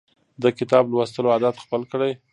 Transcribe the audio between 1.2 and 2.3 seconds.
عادت خپل کړئ.